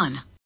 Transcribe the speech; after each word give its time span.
on. 0.00 0.39